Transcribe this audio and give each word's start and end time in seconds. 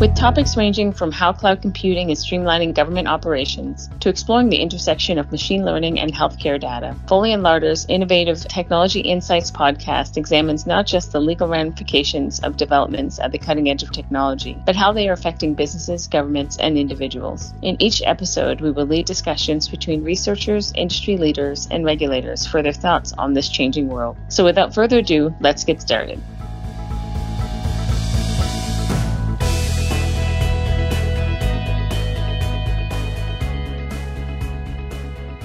with 0.00 0.14
topics 0.14 0.56
ranging 0.56 0.92
from 0.92 1.12
how 1.12 1.32
cloud 1.32 1.62
computing 1.62 2.10
is 2.10 2.24
streamlining 2.24 2.74
government 2.74 3.06
operations 3.06 3.88
to 4.00 4.08
exploring 4.08 4.48
the 4.48 4.56
intersection 4.56 5.18
of 5.18 5.30
machine 5.30 5.64
learning 5.64 6.00
and 6.00 6.12
healthcare 6.12 6.58
data. 6.60 6.96
Foley 7.06 7.32
and 7.32 7.42
Lardner's 7.42 7.86
innovative 7.88 8.40
Technology 8.48 9.00
Insights 9.00 9.50
podcast 9.52 10.16
examines 10.16 10.66
not 10.66 10.86
just 10.86 11.12
the 11.12 11.20
legal 11.20 11.46
ramifications 11.46 12.40
of 12.40 12.56
developments 12.56 13.20
at 13.20 13.30
the 13.30 13.38
cutting 13.38 13.70
edge 13.70 13.82
of 13.82 13.92
technology, 13.92 14.56
but 14.66 14.74
how 14.74 14.92
they 14.92 15.08
are 15.08 15.12
affecting 15.12 15.54
businesses, 15.54 16.08
governments, 16.08 16.56
and 16.56 16.76
individuals. 16.76 17.54
In 17.62 17.80
each 17.80 18.02
episode, 18.04 18.60
we 18.60 18.72
will 18.72 18.86
lead 18.86 19.06
discussions 19.06 19.68
between 19.68 20.02
researchers, 20.02 20.72
industry 20.74 21.16
leaders, 21.16 21.68
and 21.70 21.84
regulators 21.84 22.46
for 22.46 22.62
their 22.62 22.72
thoughts 22.72 23.12
on 23.12 23.32
this 23.32 23.48
changing 23.48 23.88
world. 23.88 24.16
So 24.28 24.44
without 24.44 24.74
further 24.74 24.98
ado, 24.98 25.34
let's 25.40 25.64
get 25.64 25.80
started. 25.80 26.20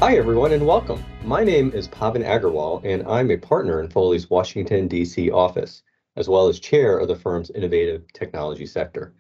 Hi, 0.01 0.15
everyone, 0.15 0.53
and 0.53 0.65
welcome. 0.65 1.03
My 1.25 1.43
name 1.43 1.73
is 1.73 1.89
Pavan 1.89 2.23
Agarwal, 2.25 2.81
and 2.85 3.05
I'm 3.05 3.29
a 3.31 3.35
partner 3.35 3.81
in 3.81 3.89
Foley's 3.89 4.29
Washington, 4.29 4.87
D.C. 4.87 5.29
office, 5.29 5.83
as 6.15 6.29
well 6.29 6.47
as 6.47 6.61
chair 6.61 6.97
of 6.97 7.09
the 7.09 7.17
firm's 7.17 7.49
innovative 7.49 8.05
technology 8.13 8.65
sector. 8.65 9.13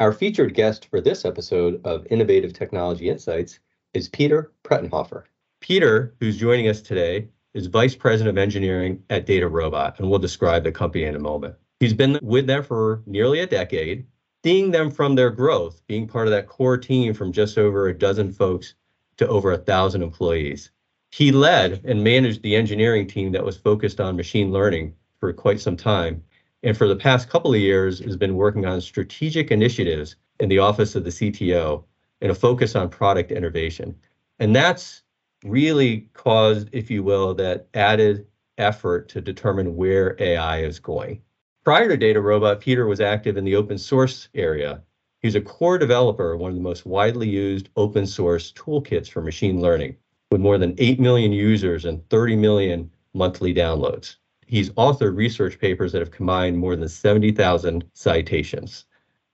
Our 0.00 0.12
featured 0.12 0.54
guest 0.54 0.86
for 0.86 1.00
this 1.00 1.24
episode 1.24 1.80
of 1.84 2.04
Innovative 2.10 2.52
Technology 2.52 3.10
Insights 3.10 3.60
is 3.92 4.08
Peter 4.08 4.50
Prettenhofer. 4.64 5.22
Peter, 5.60 6.16
who's 6.18 6.36
joining 6.36 6.66
us 6.66 6.82
today, 6.82 7.28
is 7.54 7.68
Vice 7.68 7.94
President 7.94 8.36
of 8.36 8.42
Engineering 8.42 9.04
at 9.10 9.28
DataRobot, 9.28 10.00
and 10.00 10.10
we'll 10.10 10.18
describe 10.18 10.64
the 10.64 10.72
company 10.72 11.04
in 11.04 11.14
a 11.14 11.20
moment. 11.20 11.54
He's 11.78 11.94
been 11.94 12.18
with 12.22 12.48
them 12.48 12.64
for 12.64 13.04
nearly 13.06 13.38
a 13.38 13.46
decade, 13.46 14.04
seeing 14.42 14.72
them 14.72 14.90
from 14.90 15.14
their 15.14 15.30
growth, 15.30 15.80
being 15.86 16.08
part 16.08 16.26
of 16.26 16.32
that 16.32 16.48
core 16.48 16.76
team 16.76 17.14
from 17.14 17.30
just 17.30 17.56
over 17.56 17.86
a 17.86 17.96
dozen 17.96 18.32
folks 18.32 18.74
to 19.16 19.28
over 19.28 19.52
a 19.52 19.58
thousand 19.58 20.02
employees. 20.02 20.70
He 21.10 21.30
led 21.30 21.80
and 21.84 22.02
managed 22.02 22.42
the 22.42 22.56
engineering 22.56 23.06
team 23.06 23.32
that 23.32 23.44
was 23.44 23.56
focused 23.56 24.00
on 24.00 24.16
machine 24.16 24.50
learning 24.50 24.94
for 25.20 25.32
quite 25.32 25.60
some 25.60 25.76
time. 25.76 26.22
And 26.62 26.76
for 26.76 26.88
the 26.88 26.96
past 26.96 27.28
couple 27.28 27.54
of 27.54 27.60
years 27.60 28.00
has 28.00 28.16
been 28.16 28.36
working 28.36 28.66
on 28.66 28.80
strategic 28.80 29.50
initiatives 29.50 30.16
in 30.40 30.48
the 30.48 30.58
office 30.58 30.96
of 30.96 31.04
the 31.04 31.10
CTO 31.10 31.84
and 32.20 32.30
a 32.30 32.34
focus 32.34 32.74
on 32.74 32.88
product 32.88 33.30
innovation. 33.30 33.94
And 34.38 34.56
that's 34.56 35.02
really 35.44 36.08
caused, 36.14 36.68
if 36.72 36.90
you 36.90 37.02
will, 37.02 37.34
that 37.34 37.68
added 37.74 38.26
effort 38.58 39.08
to 39.10 39.20
determine 39.20 39.76
where 39.76 40.16
AI 40.18 40.62
is 40.62 40.78
going. 40.78 41.20
Prior 41.64 41.94
to 41.94 41.98
DataRobot, 41.98 42.60
Peter 42.60 42.86
was 42.86 43.00
active 43.00 43.36
in 43.36 43.44
the 43.44 43.56
open 43.56 43.78
source 43.78 44.28
area 44.34 44.82
He's 45.24 45.36
a 45.36 45.40
core 45.40 45.78
developer 45.78 46.34
of 46.34 46.40
one 46.40 46.50
of 46.50 46.54
the 46.54 46.62
most 46.62 46.84
widely 46.84 47.26
used 47.26 47.70
open 47.76 48.06
source 48.06 48.52
toolkits 48.52 49.08
for 49.08 49.22
machine 49.22 49.58
learning, 49.58 49.96
with 50.30 50.42
more 50.42 50.58
than 50.58 50.74
8 50.76 51.00
million 51.00 51.32
users 51.32 51.86
and 51.86 52.06
30 52.10 52.36
million 52.36 52.90
monthly 53.14 53.54
downloads. 53.54 54.16
He's 54.46 54.68
authored 54.72 55.16
research 55.16 55.58
papers 55.58 55.92
that 55.92 56.00
have 56.00 56.10
combined 56.10 56.58
more 56.58 56.76
than 56.76 56.90
70,000 56.90 57.86
citations. 57.94 58.84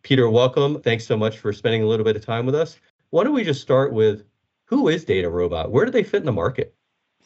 Peter, 0.04 0.30
welcome. 0.30 0.80
Thanks 0.80 1.04
so 1.08 1.16
much 1.16 1.38
for 1.38 1.52
spending 1.52 1.82
a 1.82 1.86
little 1.86 2.04
bit 2.04 2.14
of 2.14 2.24
time 2.24 2.46
with 2.46 2.54
us. 2.54 2.78
Why 3.10 3.24
don't 3.24 3.34
we 3.34 3.42
just 3.42 3.60
start 3.60 3.92
with 3.92 4.22
who 4.66 4.86
is 4.86 5.04
DataRobot? 5.04 5.70
Where 5.70 5.86
do 5.86 5.90
they 5.90 6.04
fit 6.04 6.20
in 6.20 6.26
the 6.26 6.30
market? 6.30 6.72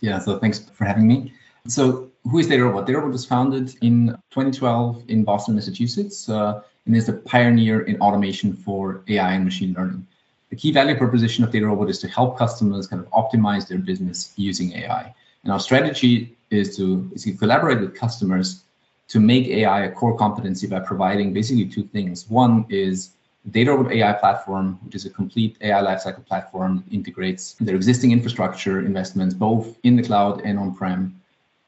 Yeah, 0.01 0.19
so 0.19 0.39
thanks 0.39 0.71
for 0.71 0.87
having 0.87 1.07
me. 1.07 1.35
So, 1.67 2.11
who 2.25 2.39
is 2.39 2.49
DataRobot? 2.49 2.87
DataRobot 2.87 3.13
was 3.13 3.25
founded 3.25 3.75
in 3.81 4.09
2012 4.31 5.05
in 5.09 5.25
Boston, 5.25 5.55
Massachusetts. 5.55 6.29
Uh, 6.29 6.63
and 6.87 6.97
is 6.97 7.07
the 7.07 7.13
pioneer 7.13 7.83
in 7.83 8.01
automation 8.01 8.53
for 8.53 9.03
AI 9.09 9.35
and 9.35 9.45
machine 9.45 9.75
learning. 9.75 10.07
The 10.51 10.57
key 10.57 10.73
value 10.73 10.97
proposition 10.97 11.43
of 11.45 11.51
DataRobot 11.51 11.89
is 11.89 11.99
to 12.01 12.09
help 12.09 12.39
customers 12.39 12.87
kind 12.87 13.03
of 13.03 13.11
optimize 13.11 13.67
their 13.67 13.79
business 13.79 14.33
using 14.37 14.73
AI. 14.75 15.15
And 15.43 15.53
our 15.53 15.61
strategy 15.61 16.37
is 16.51 16.77
to, 16.77 17.11
is 17.15 17.25
to 17.25 17.33
collaborate 17.33 17.81
with 17.81 17.95
customers 17.95 18.63
to 19.09 19.21
make 19.21 19.47
AI 19.49 19.85
a 19.85 19.93
core 19.93 20.17
competency 20.17 20.67
by 20.67 20.81
providing 20.81 21.33
basically 21.33 21.67
two 21.67 21.85
things. 21.85 22.29
One 22.29 22.65
is 22.69 23.11
DataRobot 23.51 23.93
AI 23.93 24.13
platform, 24.15 24.79
which 24.85 24.95
is 24.95 25.05
a 25.05 25.11
complete 25.11 25.57
AI 25.61 25.83
lifecycle 25.83 26.25
platform 26.25 26.85
that 26.87 26.95
integrates 26.95 27.55
their 27.61 27.77
existing 27.77 28.13
infrastructure 28.13 28.81
investments 28.81 29.35
both 29.35 29.77
in 29.83 29.97
the 29.97 30.03
cloud 30.03 30.41
and 30.45 30.59
on-prem. 30.59 31.21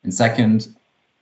And 0.07 0.15
second, 0.15 0.77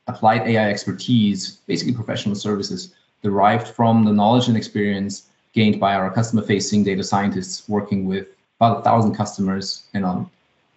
applied 0.08 0.46
AI 0.46 0.68
expertise, 0.68 1.56
basically 1.66 1.94
professional 1.94 2.34
services 2.34 2.92
derived 3.22 3.68
from 3.68 4.04
the 4.04 4.12
knowledge 4.12 4.48
and 4.48 4.58
experience 4.58 5.30
gained 5.54 5.80
by 5.80 5.94
our 5.94 6.10
customer 6.10 6.42
facing 6.42 6.84
data 6.84 7.02
scientists 7.02 7.66
working 7.66 8.04
with 8.04 8.26
about 8.60 8.80
a 8.80 8.82
thousand 8.82 9.14
customers 9.14 9.84
and 9.94 10.04
on 10.04 10.30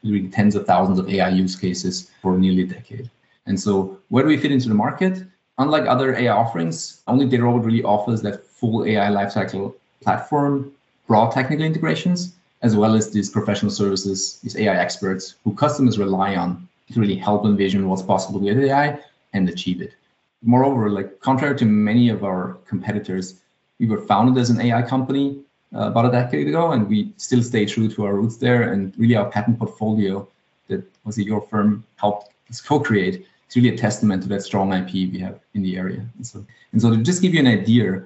really 0.05 0.29
tens 0.29 0.55
of 0.55 0.65
thousands 0.65 0.99
of 0.99 1.09
AI 1.09 1.27
use 1.27 1.57
cases 1.57 2.09
for 2.21 2.37
nearly 2.37 2.61
a 2.61 2.67
decade. 2.67 3.11
And 3.45 3.59
so, 3.59 3.99
where 4.07 4.23
do 4.23 4.29
we 4.29 4.37
fit 4.37 4.53
into 4.53 4.69
the 4.69 4.81
market? 4.85 5.25
Unlike 5.57 5.87
other 5.87 6.15
AI 6.15 6.33
offerings, 6.33 7.01
only 7.07 7.25
DataRobot 7.27 7.65
really 7.65 7.83
offers 7.83 8.21
that 8.21 8.45
full 8.45 8.85
AI 8.85 9.09
lifecycle 9.09 9.73
platform, 9.99 10.71
broad 11.07 11.33
technical 11.33 11.65
integrations, 11.65 12.35
as 12.61 12.73
well 12.73 12.95
as 12.95 13.11
these 13.11 13.29
professional 13.29 13.69
services, 13.69 14.39
these 14.43 14.55
AI 14.55 14.77
experts 14.77 15.35
who 15.43 15.53
customers 15.53 15.99
rely 15.99 16.37
on 16.37 16.69
to 16.91 16.99
really 16.99 17.15
help 17.15 17.45
envision 17.45 17.87
what's 17.87 18.01
possible 18.01 18.39
with 18.39 18.57
AI 18.57 18.99
and 19.33 19.49
achieve 19.49 19.81
it. 19.81 19.93
Moreover, 20.41 20.89
like 20.89 21.19
contrary 21.19 21.57
to 21.57 21.65
many 21.65 22.09
of 22.09 22.23
our 22.23 22.57
competitors, 22.67 23.41
we 23.79 23.87
were 23.87 24.01
founded 24.01 24.39
as 24.41 24.49
an 24.49 24.61
AI 24.61 24.81
company 24.81 25.39
uh, 25.75 25.87
about 25.87 26.05
a 26.05 26.11
decade 26.11 26.47
ago, 26.47 26.71
and 26.71 26.87
we 26.87 27.11
still 27.17 27.43
stay 27.43 27.65
true 27.65 27.89
to 27.89 28.05
our 28.05 28.15
roots 28.15 28.37
there. 28.37 28.71
And 28.71 28.93
really, 28.97 29.15
our 29.15 29.29
patent 29.29 29.59
portfolio 29.59 30.27
that 30.67 30.83
was 31.05 31.17
your 31.17 31.41
firm 31.41 31.83
helped 31.97 32.29
us 32.49 32.61
co-create 32.61 33.25
is 33.49 33.55
really 33.55 33.69
a 33.69 33.77
testament 33.77 34.23
to 34.23 34.29
that 34.29 34.41
strong 34.41 34.73
IP 34.73 34.91
we 35.11 35.19
have 35.19 35.39
in 35.53 35.61
the 35.61 35.77
area. 35.77 36.05
And 36.15 36.25
so, 36.25 36.45
and 36.71 36.81
so 36.81 36.91
to 36.91 36.97
just 36.97 37.21
give 37.21 37.33
you 37.33 37.39
an 37.39 37.47
idea 37.47 38.03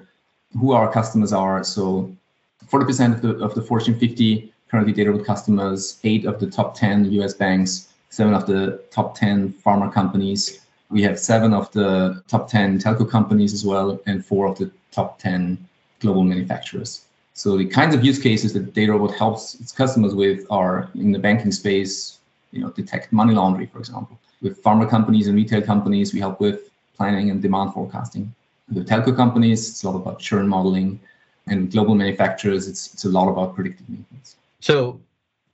who 0.58 0.72
our 0.72 0.92
customers 0.92 1.32
are, 1.32 1.62
so 1.64 2.14
40% 2.66 3.14
of 3.14 3.22
the 3.22 3.44
of 3.44 3.54
the 3.54 3.62
Fortune 3.62 3.98
50 3.98 4.52
currently 4.70 4.94
DataRobot 4.94 5.26
customers, 5.26 5.98
eight 6.04 6.24
of 6.24 6.40
the 6.40 6.46
top 6.46 6.74
10 6.74 7.12
US 7.12 7.34
banks, 7.34 7.91
seven 8.12 8.34
of 8.34 8.44
the 8.44 8.78
top 8.90 9.16
10 9.16 9.54
pharma 9.64 9.90
companies, 9.90 10.66
we 10.90 11.00
have 11.02 11.18
seven 11.18 11.54
of 11.54 11.72
the 11.72 12.22
top 12.28 12.46
10 12.46 12.78
telco 12.78 13.08
companies 13.08 13.54
as 13.54 13.64
well, 13.64 13.98
and 14.04 14.24
four 14.24 14.46
of 14.46 14.58
the 14.58 14.70
top 14.90 15.18
10 15.18 15.56
global 16.00 16.22
manufacturers. 16.22 17.06
So 17.32 17.56
the 17.56 17.64
kinds 17.64 17.94
of 17.94 18.04
use 18.04 18.18
cases 18.18 18.52
that 18.52 18.74
DataRobot 18.74 19.14
helps 19.16 19.54
its 19.54 19.72
customers 19.72 20.14
with 20.14 20.44
are 20.50 20.90
in 20.94 21.10
the 21.10 21.18
banking 21.18 21.52
space, 21.52 22.18
you 22.50 22.60
know, 22.60 22.68
detect 22.68 23.14
money 23.14 23.32
laundering, 23.32 23.68
for 23.68 23.78
example. 23.78 24.18
With 24.42 24.62
pharma 24.62 24.90
companies 24.90 25.28
and 25.28 25.34
retail 25.34 25.62
companies, 25.62 26.12
we 26.12 26.20
help 26.20 26.38
with 26.38 26.68
planning 26.94 27.30
and 27.30 27.40
demand 27.40 27.72
forecasting. 27.72 28.34
With 28.70 28.86
telco 28.86 29.16
companies, 29.16 29.70
it's 29.70 29.84
a 29.84 29.88
lot 29.88 29.96
about 29.96 30.18
churn 30.18 30.46
modeling. 30.46 31.00
And 31.46 31.72
global 31.72 31.94
manufacturers, 31.94 32.68
it's, 32.68 32.92
it's 32.92 33.06
a 33.06 33.08
lot 33.08 33.30
about 33.30 33.54
predictive 33.54 33.88
maintenance. 33.88 34.36
So 34.60 35.00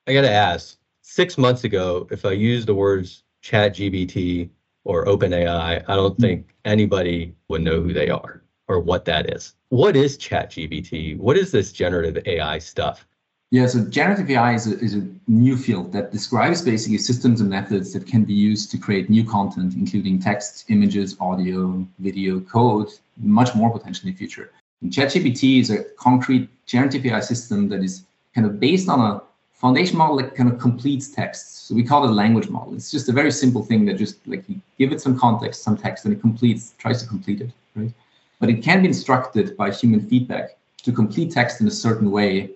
I 0.08 0.12
got 0.12 0.22
to 0.22 0.30
ask, 0.30 0.77
six 1.18 1.36
months 1.36 1.64
ago, 1.64 2.06
if 2.12 2.24
I 2.24 2.30
use 2.30 2.64
the 2.64 2.76
words 2.76 3.24
ChatGPT 3.42 4.50
or 4.84 5.04
OpenAI, 5.06 5.84
I 5.88 5.94
don't 5.96 6.14
hmm. 6.14 6.22
think 6.22 6.54
anybody 6.64 7.34
would 7.48 7.62
know 7.62 7.80
who 7.82 7.92
they 7.92 8.08
are 8.08 8.44
or 8.68 8.78
what 8.78 9.04
that 9.06 9.34
is. 9.34 9.56
What 9.70 9.96
is 9.96 10.16
ChatGPT? 10.16 11.18
What 11.18 11.36
is 11.36 11.50
this 11.50 11.72
generative 11.72 12.22
AI 12.24 12.58
stuff? 12.60 13.04
Yeah, 13.50 13.66
so 13.66 13.84
generative 13.86 14.30
AI 14.30 14.54
is 14.54 14.68
a, 14.68 14.78
is 14.78 14.94
a 14.94 15.04
new 15.26 15.56
field 15.56 15.90
that 15.90 16.12
describes 16.12 16.62
basically 16.62 16.98
systems 16.98 17.40
and 17.40 17.50
methods 17.50 17.92
that 17.94 18.06
can 18.06 18.22
be 18.22 18.34
used 18.34 18.70
to 18.70 18.78
create 18.78 19.10
new 19.10 19.24
content, 19.24 19.74
including 19.74 20.20
text, 20.20 20.66
images, 20.68 21.16
audio, 21.18 21.84
video, 21.98 22.38
code, 22.38 22.90
much 23.16 23.56
more 23.56 23.70
potentially 23.76 24.10
in 24.10 24.14
the 24.14 24.18
future. 24.18 24.52
And 24.82 24.92
ChatGPT 24.92 25.58
is 25.62 25.70
a 25.70 25.82
concrete 25.98 26.48
generative 26.66 27.04
AI 27.06 27.20
system 27.20 27.68
that 27.70 27.82
is 27.82 28.04
kind 28.36 28.46
of 28.46 28.60
based 28.60 28.88
on 28.88 29.00
a 29.00 29.20
foundation 29.58 29.98
model 29.98 30.16
that 30.16 30.36
kind 30.36 30.50
of 30.50 30.58
completes 30.58 31.08
text. 31.08 31.66
So 31.66 31.74
we 31.74 31.82
call 31.82 32.04
it 32.04 32.10
a 32.10 32.14
language 32.14 32.48
model. 32.48 32.74
It's 32.74 32.92
just 32.92 33.08
a 33.08 33.12
very 33.12 33.32
simple 33.32 33.62
thing 33.64 33.84
that 33.86 33.94
just 33.94 34.26
like 34.26 34.44
you 34.48 34.60
give 34.78 34.92
it 34.92 35.00
some 35.00 35.18
context, 35.18 35.62
some 35.62 35.76
text, 35.76 36.04
and 36.04 36.14
it 36.14 36.20
completes, 36.20 36.74
tries 36.78 37.02
to 37.02 37.08
complete 37.08 37.40
it, 37.40 37.50
right? 37.74 37.92
But 38.38 38.50
it 38.50 38.62
can 38.62 38.82
be 38.82 38.88
instructed 38.88 39.56
by 39.56 39.72
human 39.72 40.00
feedback 40.08 40.56
to 40.84 40.92
complete 40.92 41.32
text 41.32 41.60
in 41.60 41.66
a 41.66 41.72
certain 41.72 42.12
way. 42.12 42.50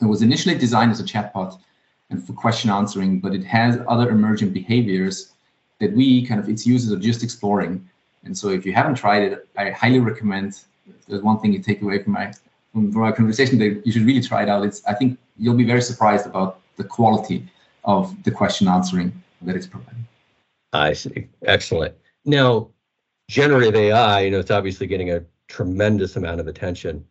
It 0.00 0.06
was 0.06 0.22
initially 0.22 0.56
designed 0.56 0.90
as 0.90 1.00
a 1.00 1.04
chatbot 1.04 1.60
and 2.08 2.26
for 2.26 2.32
question 2.32 2.70
answering, 2.70 3.20
but 3.20 3.34
it 3.34 3.44
has 3.44 3.78
other 3.86 4.08
emergent 4.08 4.54
behaviors 4.54 5.32
that 5.80 5.92
we 5.92 6.26
kind 6.26 6.40
of 6.40 6.48
its 6.48 6.66
users 6.66 6.92
are 6.92 6.98
just 6.98 7.22
exploring. 7.22 7.86
And 8.24 8.36
so 8.36 8.48
if 8.48 8.64
you 8.64 8.72
haven't 8.72 8.94
tried 8.94 9.22
it, 9.22 9.48
I 9.58 9.70
highly 9.70 9.98
recommend. 9.98 10.60
there's 11.08 11.22
one 11.22 11.40
thing 11.40 11.52
you 11.52 11.58
take 11.58 11.82
away 11.82 12.02
from 12.02 12.14
my 12.14 12.32
from 12.72 12.96
our 12.96 13.12
conversation 13.12 13.58
that 13.58 13.82
you 13.84 13.92
should 13.92 14.02
really 14.02 14.22
try 14.22 14.42
it 14.42 14.48
out. 14.48 14.64
It's 14.64 14.84
I 14.86 14.94
think 14.94 15.18
you'll 15.36 15.56
be 15.56 15.64
very 15.64 15.82
surprised 15.82 16.26
about 16.26 16.60
the 16.76 16.84
quality 16.84 17.46
of 17.84 18.22
the 18.24 18.30
question 18.30 18.68
answering 18.68 19.12
that 19.42 19.56
it's 19.56 19.66
providing. 19.66 20.06
I 20.72 20.94
see. 20.94 21.28
Excellent. 21.44 21.94
Now, 22.24 22.70
generative 23.28 23.74
AI, 23.74 24.20
you 24.20 24.30
know, 24.30 24.38
it's 24.38 24.50
obviously 24.50 24.86
getting 24.86 25.10
a 25.10 25.24
tremendous 25.48 26.16
amount 26.16 26.40
of 26.40 26.46
attention. 26.46 27.04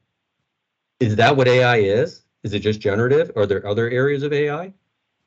Is 0.99 1.15
that 1.17 1.35
what 1.35 1.47
AI 1.47 1.77
is? 1.77 2.23
Is 2.43 2.53
it 2.53 2.59
just 2.59 2.79
generative? 2.79 3.31
Are 3.35 3.45
there 3.45 3.65
other 3.67 3.89
areas 3.89 4.23
of 4.23 4.33
AI? 4.33 4.73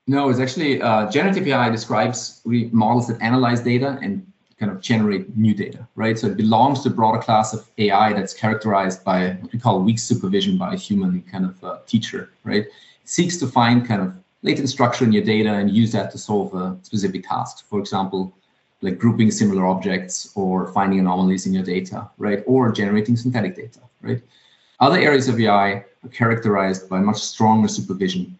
No, 0.06 0.28
it's 0.28 0.40
actually 0.40 0.82
uh, 0.82 1.10
generative 1.10 1.46
AI 1.46 1.70
describes 1.70 2.40
models 2.44 3.06
that 3.08 3.20
analyze 3.22 3.60
data 3.60 3.98
and 4.02 4.26
kind 4.64 4.74
of 4.74 4.82
generate 4.82 5.36
new 5.36 5.54
data, 5.54 5.86
right? 5.94 6.18
So 6.18 6.28
it 6.28 6.36
belongs 6.38 6.82
to 6.82 6.88
a 6.88 6.92
broader 6.92 7.18
class 7.18 7.52
of 7.52 7.68
AI 7.76 8.14
that's 8.14 8.32
characterized 8.32 9.04
by 9.04 9.32
what 9.40 9.52
we 9.52 9.58
call 9.58 9.82
weak 9.82 9.98
supervision 9.98 10.56
by 10.56 10.72
a 10.72 10.76
human 10.76 11.22
kind 11.30 11.44
of 11.44 11.62
uh, 11.62 11.78
teacher, 11.86 12.30
right? 12.44 12.64
It 12.64 12.72
seeks 13.04 13.36
to 13.38 13.46
find 13.46 13.86
kind 13.86 14.00
of 14.00 14.14
latent 14.42 14.70
structure 14.70 15.04
in 15.04 15.12
your 15.12 15.22
data 15.22 15.52
and 15.52 15.70
use 15.70 15.92
that 15.92 16.10
to 16.12 16.18
solve 16.18 16.54
a 16.54 16.78
specific 16.82 17.28
task. 17.28 17.66
For 17.68 17.78
example, 17.78 18.32
like 18.80 18.98
grouping 18.98 19.30
similar 19.30 19.66
objects 19.66 20.32
or 20.34 20.72
finding 20.72 20.98
anomalies 20.98 21.46
in 21.46 21.52
your 21.52 21.62
data, 21.62 22.08
right? 22.16 22.42
Or 22.46 22.72
generating 22.72 23.16
synthetic 23.18 23.56
data, 23.56 23.80
right? 24.00 24.22
Other 24.80 24.98
areas 24.98 25.28
of 25.28 25.38
AI 25.38 25.84
are 26.04 26.10
characterized 26.10 26.88
by 26.88 27.00
much 27.00 27.18
stronger 27.18 27.68
supervision, 27.68 28.38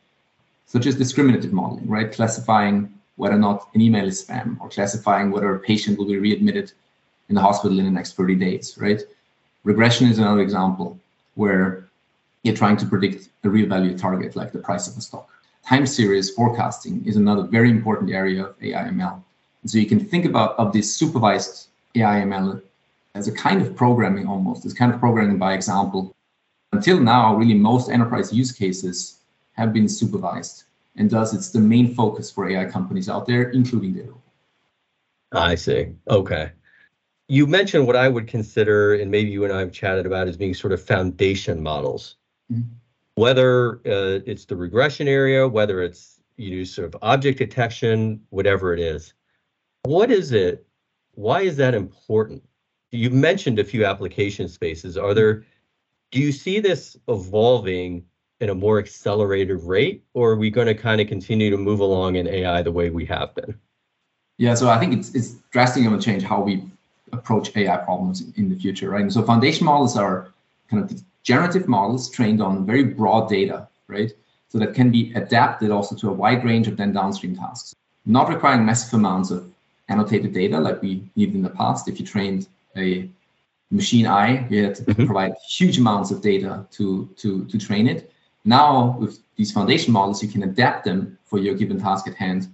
such 0.65 0.87
as 0.87 0.95
discriminative 0.95 1.53
modeling, 1.53 1.87
right? 1.87 2.11
Classifying 2.11 2.95
whether 3.17 3.37
or 3.37 3.39
not 3.39 3.69
an 3.75 3.81
email 3.81 4.07
is 4.07 4.25
spam 4.25 4.61
or 4.61 4.69
classifying 4.69 5.31
whether 5.31 5.55
a 5.55 5.59
patient 5.59 5.99
will 5.99 6.07
be 6.07 6.19
readmitted 6.19 6.73
in 7.29 7.35
the 7.35 7.41
hospital 7.41 7.79
in 7.79 7.85
the 7.85 7.91
next 7.91 8.17
30 8.17 8.35
days, 8.35 8.77
right? 8.79 9.03
Regression 9.63 10.09
is 10.09 10.19
another 10.19 10.41
example 10.41 10.99
where 11.35 11.89
you're 12.43 12.55
trying 12.55 12.77
to 12.77 12.87
predict 12.87 13.29
a 13.45 13.49
real 13.49 13.69
value 13.69 13.97
target 13.97 14.37
like 14.37 14.53
the 14.53 14.59
price 14.59 14.87
of 14.87 14.97
a 14.97 15.01
stock. 15.01 15.29
Time 15.67 15.87
series 15.87 16.31
forecasting 16.31 17.03
is 17.07 17.17
another 17.17 17.45
very 17.45 17.71
important 17.71 18.11
area 18.11 18.45
of 18.45 18.63
AI 18.63 18.85
ML. 18.85 19.23
And 19.63 19.71
so 19.71 19.79
you 19.79 19.87
can 19.87 20.01
think 20.01 20.27
about 20.27 20.55
of 20.59 20.73
this 20.73 20.95
supervised 20.95 21.69
AI 21.95 22.21
ML 22.21 22.61
as 23.15 23.29
a 23.29 23.33
kind 23.33 23.63
of 23.63 23.75
programming 23.75 24.27
almost, 24.27 24.67
as 24.67 24.75
kind 24.75 24.93
of 24.93 25.01
programming 25.01 25.39
by 25.39 25.55
example. 25.55 26.15
Until 26.73 27.01
now, 27.01 27.35
really 27.35 27.55
most 27.55 27.89
enterprise 27.89 28.33
use 28.33 28.53
cases 28.53 29.21
have 29.55 29.73
been 29.73 29.89
supervised. 29.89 30.65
And 30.97 31.11
thus 31.11 31.35
it's 31.35 31.51
the 31.51 31.59
main 31.59 31.95
focus 31.95 32.31
for 32.31 32.49
AI 32.49 32.67
companies 32.67 33.09
out 33.09 33.27
there, 33.27 33.51
including 33.51 33.95
Data. 33.95 34.15
I 35.33 35.55
see. 35.57 35.93
Okay. 36.09 36.53
You 37.29 37.47
mentioned 37.47 37.87
what 37.87 37.97
I 37.97 38.09
would 38.09 38.29
consider, 38.29 38.95
and 38.95 39.11
maybe 39.11 39.31
you 39.31 39.45
and 39.45 39.53
I 39.53 39.61
have 39.61 39.73
chatted 39.73 40.07
about, 40.07 40.29
as 40.29 40.37
being 40.37 40.55
sort 40.55 40.73
of 40.73 40.83
foundation 40.83 41.63
models. 41.63 42.17
Mm-hmm. 42.53 42.69
Whether 43.17 43.77
uh, 43.87 44.21
it's 44.27 44.45
the 44.45 44.57
regression 44.57 45.09
area, 45.09 45.49
whether 45.49 45.83
it's 45.83 46.21
you 46.37 46.59
know, 46.59 46.65
sort 46.65 46.93
of 46.93 47.01
object 47.03 47.39
detection, 47.39 48.21
whatever 48.31 48.73
it 48.73 48.81
is. 48.81 49.15
What 49.85 50.11
is 50.11 50.33
it? 50.33 50.67
Why 51.13 51.43
is 51.43 51.57
that 51.59 51.75
important? 51.75 52.43
You 52.91 53.11
mentioned 53.11 53.59
a 53.59 53.65
few 53.65 53.85
application 53.85 54.49
spaces. 54.49 54.97
Are 54.97 55.15
there, 55.15 55.45
do 56.11 56.21
you 56.21 56.33
see 56.33 56.61
this 56.61 56.97
evolving 57.09 58.05
in 58.41 58.51
a 58.51 58.55
more 58.55 58.79
accelerated 58.79 59.63
rate, 59.63 60.05
or 60.13 60.33
are 60.33 60.37
we 60.37 60.51
going 60.51 60.67
to 60.67 60.75
kind 60.75 61.01
of 61.01 61.07
continue 61.07 61.51
to 61.51 61.57
move 61.57 61.81
along 61.81 62.17
in 62.17 62.27
AI 62.27 62.63
the 62.63 62.73
way 62.73 62.91
we 62.91 63.07
have 63.07 63.35
been? 63.35 63.59
Yeah, 64.39 64.55
so 64.55 64.69
I 64.69 64.79
think 64.79 64.93
it's, 64.93 65.15
it's 65.15 65.35
drastically 65.53 65.89
going 65.89 65.99
to 65.99 66.05
change 66.05 66.25
how 66.25 66.41
we 66.41 66.65
approach 67.13 67.57
AI 67.57 67.77
problems 67.77 68.25
in 68.37 68.49
the 68.49 68.57
future, 68.57 68.91
right? 68.91 69.03
And 69.03 69.13
so 69.13 69.23
foundation 69.23 69.65
models 69.65 69.97
are 69.97 70.33
kind 70.69 70.83
of 70.83 71.01
generative 71.23 71.69
models 71.69 72.11
trained 72.11 72.43
on 72.43 72.67
very 72.67 72.85
broad 72.85 73.29
data, 73.29 73.69
right? 73.87 74.13
So 74.49 74.59
that 74.59 74.75
can 74.75 74.91
be 74.91 75.13
adapted 75.15 75.71
also 75.71 75.95
to 75.97 76.11
a 76.11 76.13
wide 76.13 76.45
range 76.45 76.67
of 76.67 76.77
then 76.77 76.93
downstream 76.93 77.37
tasks, 77.37 77.75
not 78.05 78.29
requiring 78.29 78.65
massive 78.67 78.95
amounts 78.95 79.31
of 79.31 79.51
annotated 79.89 80.33
data 80.33 80.59
like 80.59 80.83
we 80.83 81.09
needed 81.15 81.35
in 81.35 81.43
the 81.43 81.51
past. 81.51 81.89
If 81.89 82.01
you 82.01 82.07
trained 82.07 82.49
a 82.77 83.09
machine 83.71 84.07
eye, 84.07 84.47
you 84.49 84.65
had 84.65 84.75
to 84.77 84.83
mm-hmm. 84.83 85.07
provide 85.07 85.35
huge 85.49 85.79
amounts 85.79 86.11
of 86.11 86.21
data 86.21 86.67
to, 86.73 87.09
to, 87.17 87.45
to 87.47 87.59
train 87.59 87.87
it. 87.89 88.13
Now, 88.45 88.97
with 88.99 89.21
these 89.37 89.53
foundation 89.53 89.93
models, 89.93 90.23
you 90.23 90.29
can 90.29 90.43
adapt 90.43 90.85
them 90.85 91.19
for 91.25 91.39
your 91.39 91.55
given 91.55 91.81
task 91.81 92.07
at 92.07 92.15
hand 92.15 92.49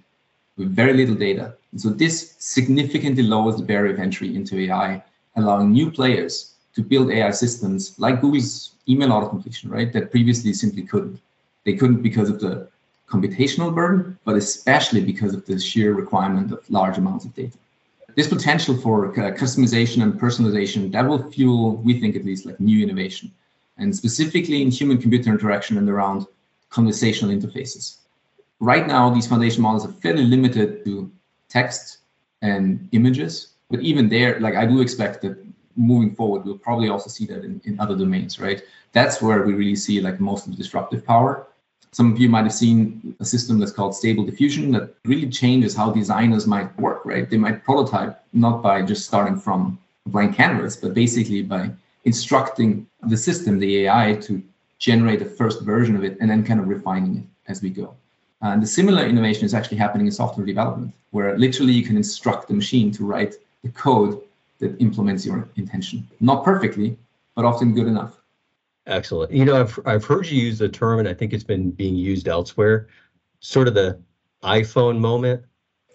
with 0.57 0.75
very 0.75 0.93
little 0.95 1.15
data. 1.15 1.55
And 1.73 1.81
so 1.81 1.91
this 1.91 2.35
significantly 2.39 3.23
lowers 3.23 3.57
the 3.57 3.65
barrier 3.65 3.95
of 3.95 4.01
entry 4.01 4.35
into 4.37 4.59
AI, 4.61 5.03
allowing 5.37 5.73
new 5.73 5.91
players 5.91 6.55
to 6.75 6.83
build 6.83 7.11
AI 7.11 7.31
systems 7.31 7.99
like 7.99 8.21
Google's 8.21 8.73
email 8.89 9.09
autocompletion, 9.09 9.71
right? 9.71 9.93
That 9.93 10.11
previously 10.11 10.53
simply 10.53 10.83
couldn't. 10.83 11.21
They 11.65 11.75
couldn't 11.75 12.03
because 12.03 12.31
of 12.31 12.41
the 12.41 12.69
computational 13.09 13.75
burden, 13.75 14.19
but 14.25 14.37
especially 14.37 15.03
because 15.03 15.35
of 15.35 15.45
the 15.45 15.59
sheer 15.59 15.95
requirement 15.95 16.53
of 16.53 16.69
large 16.71 16.99
amounts 16.99 17.25
of 17.25 17.35
data. 17.35 17.59
This 18.15 18.29
potential 18.29 18.77
for 18.77 19.09
uh, 19.09 19.33
customization 19.33 20.03
and 20.03 20.15
personalization 20.15 20.91
that 20.93 21.07
will 21.07 21.31
fuel, 21.31 21.77
we 21.77 22.01
think 22.01 22.17
at 22.17 22.25
least, 22.25 22.47
like 22.47 22.59
new 22.61 22.83
innovation, 22.83 23.33
and 23.81 23.95
specifically 23.95 24.63
in 24.63 24.71
human-computer 24.71 25.31
interaction 25.31 25.79
and 25.79 25.89
around 25.89 26.27
conversational 26.71 27.35
interfaces. 27.35 27.97
Right 28.61 28.87
now, 28.87 29.11
these 29.11 29.27
foundation 29.27 29.63
models 29.63 29.85
are 29.87 29.93
fairly 29.93 30.25
limited 30.25 30.85
to 30.85 31.11
text 31.49 31.99
and 32.43 32.89
images, 32.93 33.55
but 33.71 33.81
even 33.81 34.09
there, 34.09 34.39
like 34.41 34.55
I 34.55 34.67
do 34.67 34.81
expect 34.81 35.23
that 35.23 35.37
moving 35.77 36.15
forward, 36.15 36.45
we'll 36.45 36.59
probably 36.59 36.89
also 36.89 37.11
see 37.11 37.27
that 37.27 37.45
in, 37.45 37.61
in 37.65 37.81
other 37.81 37.97
domains, 37.97 38.39
right? 38.39 38.63
That's 38.93 39.21
where 39.21 39.43
we 39.43 39.55
really 39.55 39.77
see 39.77 40.01
like 40.01 40.21
most 40.21 40.47
of 40.47 40.53
the 40.53 40.59
disruptive 40.59 41.05
power 41.05 41.47
some 41.93 42.13
of 42.13 42.21
you 42.21 42.29
might 42.29 42.45
have 42.45 42.53
seen 42.53 43.17
a 43.21 43.25
system 43.25 43.59
that's 43.59 43.73
called 43.73 43.95
stable 43.95 44.25
diffusion 44.25 44.71
that 44.73 44.95
really 45.05 45.29
changes 45.29 45.75
how 45.75 45.91
designers 45.91 46.47
might 46.47 46.77
work, 46.79 47.05
right? 47.05 47.29
They 47.29 47.37
might 47.37 47.65
prototype 47.65 48.23
not 48.33 48.63
by 48.63 48.83
just 48.83 49.07
starting 49.07 49.37
from 49.37 49.79
a 50.07 50.09
blank 50.09 50.37
canvas, 50.37 50.77
but 50.77 50.95
basically 50.95 51.43
by 51.43 51.71
instructing 52.05 52.87
the 53.09 53.17
system, 53.17 53.59
the 53.59 53.87
AI, 53.87 54.15
to 54.23 54.43
generate 54.79 55.21
a 55.23 55.27
first 55.27 55.63
version 55.63 55.97
of 55.97 56.05
it 56.05 56.17
and 56.21 56.31
then 56.31 56.45
kind 56.45 56.61
of 56.61 56.69
refining 56.69 57.17
it 57.19 57.25
as 57.51 57.63
we 57.63 57.71
go. 57.71 57.95
And 58.43 58.63
the 58.63 58.67
similar 58.67 59.05
innovation 59.05 59.45
is 59.45 59.53
actually 59.53 59.77
happening 59.77 60.07
in 60.07 60.13
software 60.13 60.47
development, 60.47 60.95
where 61.11 61.37
literally 61.39 61.73
you 61.73 61.85
can 61.85 61.97
instruct 61.97 62.49
the 62.49 62.55
machine 62.55 62.91
to 62.93 63.05
write 63.05 63.35
the 63.63 63.69
code 63.71 64.21
that 64.59 64.81
implements 64.81 65.27
your 65.27 65.49
intention. 65.57 66.07
Not 66.21 66.45
perfectly, 66.45 66.97
but 67.35 67.45
often 67.45 67.75
good 67.75 67.87
enough. 67.87 68.17
Excellent. 68.87 69.31
You 69.33 69.45
know, 69.45 69.61
I've 69.61 69.79
I've 69.85 70.05
heard 70.05 70.27
you 70.27 70.41
use 70.41 70.59
the 70.59 70.69
term, 70.69 70.99
and 71.01 71.09
I 71.09 71.15
think 71.15 71.33
it's 71.33 71.45
been 71.45 71.71
being 71.71 71.95
used 71.95 72.29
elsewhere, 72.29 72.89
sort 73.41 73.69
of 73.69 73.75
the 73.75 74.01
iPhone 74.43 74.99
moment 74.99 75.45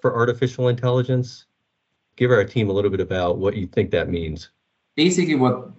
for 0.01 0.15
artificial 0.15 0.67
intelligence. 0.67 1.45
Give 2.15 2.31
our 2.31 2.45
team 2.45 2.69
a 2.69 2.73
little 2.73 2.91
bit 2.91 2.99
about 3.01 3.39
what 3.39 3.55
you 3.55 3.65
think 3.65 3.91
that 3.91 4.09
means. 4.09 4.49
Basically, 4.95 5.35
what 5.35 5.71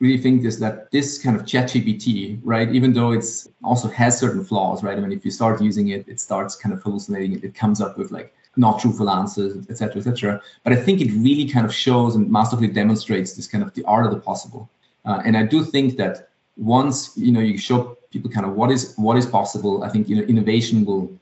really 0.00 0.18
think 0.18 0.44
is 0.44 0.58
that 0.58 0.90
this 0.90 1.18
kind 1.18 1.36
of 1.36 1.42
ChatGPT, 1.42 2.40
right, 2.42 2.68
even 2.74 2.92
though 2.92 3.12
it's 3.12 3.48
also 3.62 3.88
has 3.88 4.18
certain 4.18 4.44
flaws, 4.44 4.82
right? 4.82 4.96
I 4.98 5.00
mean, 5.00 5.12
if 5.12 5.24
you 5.24 5.30
start 5.30 5.62
using 5.62 5.88
it, 5.88 6.06
it 6.08 6.20
starts 6.20 6.56
kind 6.56 6.74
of 6.74 6.82
hallucinating 6.82 7.32
it. 7.32 7.44
It 7.44 7.54
comes 7.54 7.80
up 7.80 7.96
with 7.96 8.10
like 8.10 8.34
not 8.56 8.80
truthful 8.80 9.10
answers, 9.10 9.56
etc., 9.68 9.98
etc. 9.98 10.40
But 10.62 10.72
I 10.72 10.76
think 10.76 11.00
it 11.00 11.12
really 11.12 11.48
kind 11.48 11.64
of 11.66 11.74
shows 11.74 12.16
and 12.16 12.30
masterfully 12.30 12.68
demonstrates 12.68 13.34
this 13.34 13.46
kind 13.46 13.62
of 13.62 13.72
the 13.74 13.84
art 13.84 14.06
of 14.06 14.12
the 14.12 14.20
possible. 14.20 14.68
Uh, 15.04 15.22
and 15.24 15.36
I 15.36 15.44
do 15.44 15.64
think 15.64 15.96
that 15.96 16.28
once 16.56 17.12
you 17.16 17.32
know 17.32 17.40
you 17.40 17.58
show 17.58 17.98
people 18.10 18.30
kind 18.30 18.46
of 18.46 18.52
what 18.52 18.70
is 18.70 18.94
what 18.96 19.16
is 19.16 19.26
possible, 19.26 19.84
I 19.84 19.88
think 19.88 20.08
you 20.08 20.16
know 20.16 20.22
innovation 20.22 20.84
will 20.84 21.12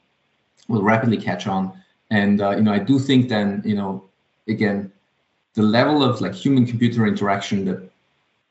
will 0.69 0.83
rapidly 0.83 1.17
catch 1.17 1.47
on. 1.47 1.73
And 2.11 2.41
uh, 2.41 2.51
you 2.51 2.63
know 2.63 2.73
I 2.73 2.79
do 2.79 2.99
think 2.99 3.29
then 3.29 3.63
you 3.65 3.77
know 3.77 4.05
again 4.49 4.93
the 5.55 5.63
level 5.63 6.03
of 6.03 6.21
like 6.21 6.35
human 6.35 6.67
computer 6.67 7.07
interaction 7.07 7.65
that 7.67 7.91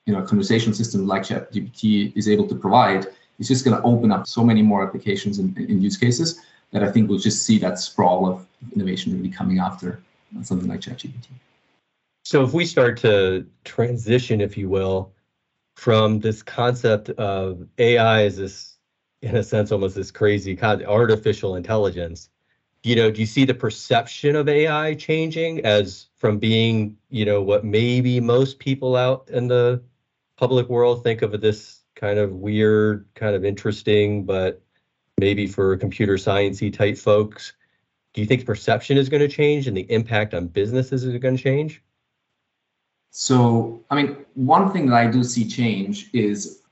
you 0.05 0.13
know 0.13 0.21
conversation 0.23 0.73
system 0.73 1.07
like 1.07 1.23
ChatGPT 1.23 2.15
is 2.15 2.27
able 2.27 2.47
to 2.47 2.55
provide 2.55 3.07
is 3.39 3.47
just 3.47 3.65
going 3.65 3.75
to 3.75 3.83
open 3.83 4.11
up 4.11 4.27
so 4.27 4.43
many 4.43 4.61
more 4.61 4.85
applications 4.85 5.39
and, 5.39 5.55
and 5.57 5.81
use 5.81 5.97
cases 5.97 6.41
that 6.71 6.83
I 6.83 6.91
think 6.91 7.09
we'll 7.09 7.19
just 7.19 7.43
see 7.43 7.57
that 7.59 7.79
sprawl 7.79 8.27
of 8.27 8.45
innovation 8.73 9.15
really 9.15 9.29
coming 9.29 9.59
after 9.59 10.01
something 10.43 10.69
like 10.69 10.79
ChatGPT. 10.79 11.27
So 12.23 12.43
if 12.43 12.53
we 12.53 12.65
start 12.65 12.97
to 12.99 13.45
transition, 13.65 14.41
if 14.41 14.57
you 14.57 14.69
will, 14.69 15.11
from 15.75 16.19
this 16.19 16.43
concept 16.43 17.09
of 17.11 17.67
AI 17.77 18.23
as 18.25 18.37
this, 18.37 18.77
in 19.21 19.35
a 19.35 19.43
sense, 19.43 19.71
almost 19.71 19.95
this 19.95 20.11
crazy 20.11 20.55
kind 20.55 20.81
of 20.81 20.87
artificial 20.87 21.55
intelligence. 21.55 22.29
You 22.83 22.95
know, 22.95 23.11
do 23.11 23.19
you 23.19 23.27
see 23.27 23.45
the 23.45 23.53
perception 23.53 24.35
of 24.35 24.47
AI 24.47 24.95
changing 24.95 25.63
as 25.65 26.07
from 26.17 26.39
being, 26.39 26.97
you 27.09 27.25
know, 27.25 27.41
what 27.41 27.63
maybe 27.63 28.19
most 28.19 28.59
people 28.59 28.95
out 28.95 29.29
in 29.29 29.47
the 29.47 29.81
public 30.41 30.67
world 30.69 31.03
think 31.03 31.21
of 31.21 31.39
this 31.39 31.81
kind 31.95 32.17
of 32.17 32.31
weird, 32.31 33.07
kind 33.13 33.35
of 33.35 33.45
interesting, 33.45 34.25
but 34.25 34.59
maybe 35.19 35.45
for 35.45 35.77
computer 35.77 36.15
sciencey 36.15 36.73
type 36.73 36.97
folks, 36.97 37.53
do 38.15 38.21
you 38.21 38.27
think 38.27 38.43
perception 38.43 38.97
is 38.97 39.07
going 39.07 39.21
to 39.21 39.27
change 39.27 39.67
and 39.67 39.77
the 39.77 39.89
impact 39.91 40.33
on 40.33 40.47
businesses 40.47 41.03
is 41.03 41.15
going 41.19 41.37
to 41.37 41.43
change? 41.43 41.83
So, 43.11 43.83
I 43.91 43.95
mean, 43.95 44.17
one 44.33 44.71
thing 44.71 44.87
that 44.87 44.95
I 44.95 45.05
do 45.11 45.23
see 45.23 45.47
change 45.47 46.09
is, 46.11 46.63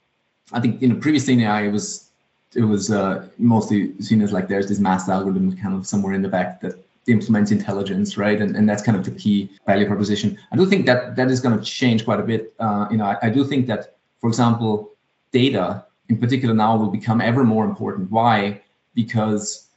I 0.52 0.60
think 0.60 0.82
in 0.82 0.90
the 0.90 0.96
previous 0.96 1.26
thing 1.26 1.46
I 1.46 1.68
was 1.68 2.10
it 2.56 2.64
was 2.64 2.90
uh, 2.90 3.28
mostly 3.38 3.94
seen 4.02 4.24
as 4.24 4.34
like 4.34 4.48
there's 4.48 4.68
this 4.68 4.80
math 4.80 5.08
algorithm 5.08 5.56
kind 5.56 5.76
of 5.76 5.86
somewhere 5.86 6.16
in 6.16 6.24
the 6.24 6.28
back 6.28 6.60
that 6.62 6.84
implements 7.10 7.52
intelligence, 7.52 8.18
right? 8.18 8.42
And, 8.42 8.56
and 8.56 8.68
that's 8.68 8.84
kind 8.84 8.98
of 8.98 9.04
the 9.06 9.12
key 9.12 9.50
value 9.66 9.88
proposition. 9.88 10.38
I 10.52 10.56
do 10.56 10.66
think 10.66 10.86
that 10.86 11.16
that 11.16 11.30
is 11.32 11.40
going 11.40 11.58
to 11.58 11.64
change 11.64 12.06
quite 12.06 12.20
a 12.20 12.24
bit. 12.24 12.54
Uh, 12.60 12.88
you 12.92 12.98
know, 12.98 13.06
I, 13.06 13.18
I 13.24 13.30
do 13.30 13.44
think 13.44 13.68
that, 13.68 13.98
for 14.20 14.28
example, 14.28 14.92
data 15.32 15.86
in 16.10 16.18
particular 16.18 16.54
now 16.54 16.76
will 16.78 16.90
become 16.90 17.22
ever 17.22 17.44
more 17.44 17.66
important. 17.66 18.10
Why? 18.12 18.62
Because 18.94 19.68